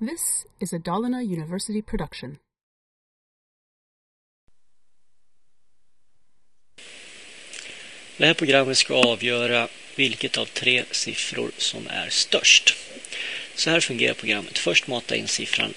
[0.00, 2.38] This is a Dalarna University production.
[8.16, 12.76] Det här programmet ska avgöra vilket av tre siffror som är störst.
[13.54, 14.58] Så här fungerar programmet.
[14.58, 15.74] Först mata in siffran,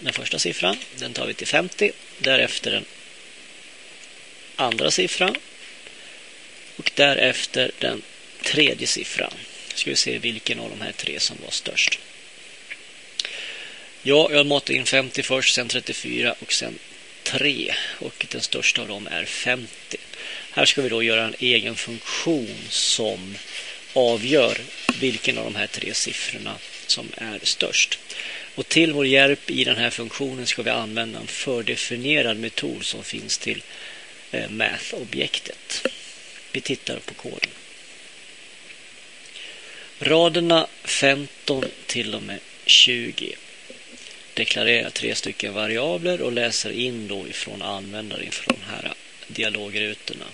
[0.00, 0.76] den första siffran.
[0.98, 1.92] Den tar vi till 50.
[2.18, 2.84] Därefter den
[4.56, 5.36] andra siffran.
[6.76, 8.02] Och därefter den
[8.42, 9.32] tredje siffran.
[9.74, 12.00] Ska vi se vilken av de här tre som var störst.
[14.08, 16.78] Ja, jag matar in 50 först, sen 34 och sen
[17.22, 17.74] 3.
[17.98, 19.96] Och den största av dem är 50.
[20.50, 23.34] Här ska vi då göra en egen funktion som
[23.92, 24.58] avgör
[25.00, 26.54] vilken av de här tre siffrorna
[26.86, 27.98] som är störst.
[28.54, 33.04] Och till vår hjälp i den här funktionen ska vi använda en fördefinierad metod som
[33.04, 33.62] finns till
[34.30, 35.86] eh, math-objektet.
[36.52, 37.50] Vi tittar på koden.
[39.98, 43.36] Raderna 15 till och med 20
[44.36, 48.92] deklarerar tre stycken variabler och läser in då ifrån användaren från de här
[49.26, 50.24] dialogrutorna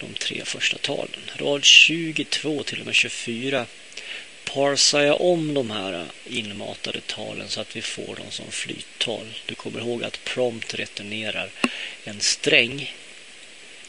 [0.00, 1.20] de tre första talen.
[1.36, 3.66] Rad 22 till och med 24
[4.44, 9.26] parsar jag om de här inmatade talen så att vi får dem som flyttal.
[9.46, 11.50] Du kommer ihåg att prompt returnerar
[12.04, 12.94] en sträng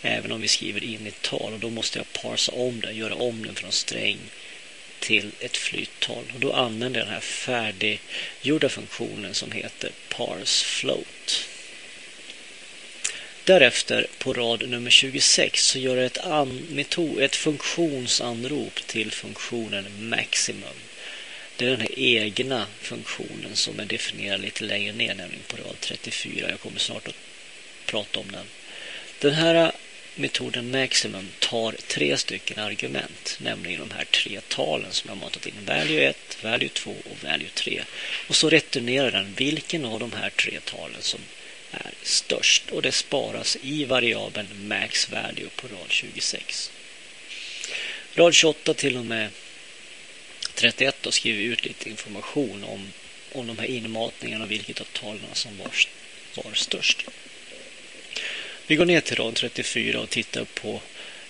[0.01, 3.15] även om vi skriver in ett tal och då måste jag parsa om den, göra
[3.15, 4.19] om den från sträng
[5.05, 6.23] till ett flyttal.
[6.33, 11.47] Och då använder jag den här färdiggjorda funktionen som heter parse float.
[13.43, 16.17] Därefter på rad nummer 26 så gör jag ett,
[16.69, 20.79] metod, ett funktionsanrop till funktionen maximum.
[21.57, 25.75] Det är den här egna funktionen som är definierad lite längre ner, nämligen på rad
[25.79, 26.49] 34.
[26.49, 27.15] Jag kommer snart att
[27.85, 28.45] prata om den.
[29.19, 29.71] Den här
[30.15, 35.53] metoden maximum tar tre stycken argument, nämligen de här tre talen som jag matat in.
[35.65, 37.83] Value 1, value 2 och value 3.
[38.27, 41.19] Och så returnerar den vilken av de här tre talen som
[41.71, 46.71] är störst och det sparas i variabeln max value på rad 26.
[48.15, 49.29] Rad 28 till och med
[50.53, 52.91] 31 då skriver vi ut lite information om,
[53.31, 55.71] om de här inmatningarna och vilket av talen som var,
[56.35, 57.05] var störst.
[58.67, 60.81] Vi går ner till rad 34 och tittar på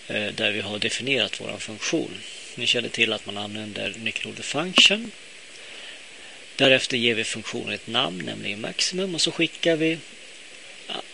[0.07, 2.11] eh, där vi har definierat vår funktion.
[2.55, 5.11] Ni känner till att man använder nyckelordet function.
[6.55, 9.97] Därefter ger vi funktionen ett namn, nämligen maximum och så skickar vi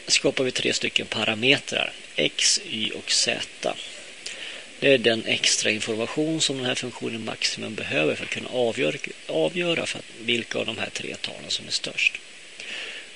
[0.08, 3.40] skapar vi tre stycken parametrar, x, y och z.
[4.80, 8.98] Det är den extra information som den här funktionen maximum behöver för att kunna avgöra,
[9.28, 12.20] avgöra för vilka av de här tre talen som är störst.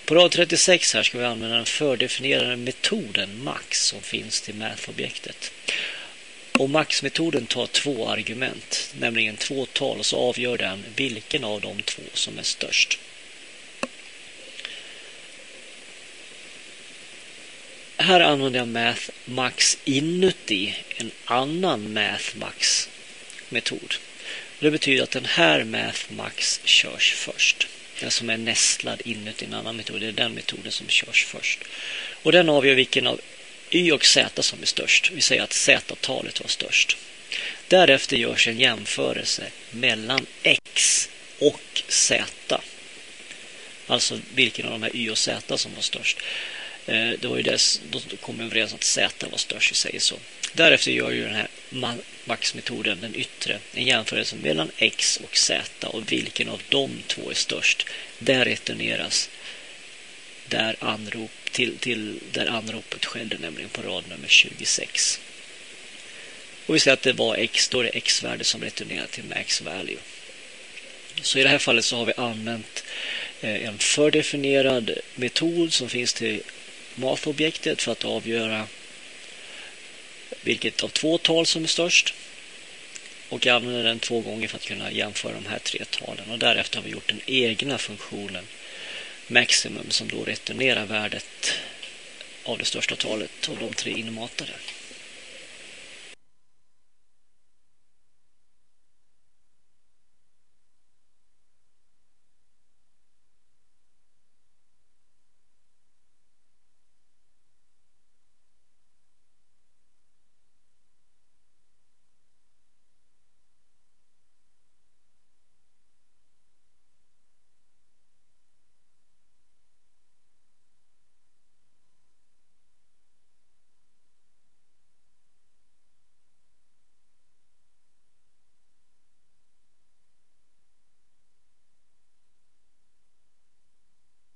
[0.05, 5.51] På rad 36 här ska vi använda den fördefinierade metoden max som finns till math-objektet.
[6.51, 11.81] Och max-metoden tar två argument, nämligen två tal och så avgör den vilken av de
[11.81, 12.99] två som är störst.
[17.97, 22.89] Här använder jag math max inuti en annan math max
[23.49, 23.95] metod.
[24.59, 27.67] Det betyder att den här math max körs först.
[27.99, 30.01] Den som är nästlad inuti en annan metod.
[30.01, 31.59] Det är den metoden som körs först.
[32.23, 33.21] Och den avgör vilken av
[33.69, 35.11] y och z som är störst.
[35.11, 36.97] Vi säger att z-talet var störst.
[37.67, 42.23] Därefter görs en jämförelse mellan x och z.
[43.87, 46.17] Alltså vilken av de här y och z som var störst.
[46.85, 49.99] Eh, det var ju dess, då kom vi överens att Z var störst i sig.
[49.99, 50.15] Så.
[50.55, 51.47] Därefter gör ju den här
[52.25, 57.35] maxmetoden, den yttre, en jämförelse mellan X och Z och vilken av de två är
[57.35, 57.85] störst.
[58.19, 59.29] Där returneras
[60.47, 65.19] där, anrop, till, till där anropet skedde, nämligen på rad nummer 26.
[66.65, 69.61] Och vi säger att det var X, då är det X-värde som returnerar till max
[69.61, 69.97] value.
[71.21, 72.83] Så i det här fallet så har vi använt
[73.41, 76.41] eh, en fördefinierad metod som finns till
[76.95, 78.67] math-objektet för att avgöra
[80.45, 82.13] vilket av två tal som är störst.
[83.29, 86.31] Och jag använder den två gånger för att kunna jämföra de här tre talen.
[86.31, 88.47] Och därefter har vi gjort den egna funktionen
[89.27, 91.53] maximum som då returnerar värdet
[92.43, 94.51] av det största talet och de tre inmatade.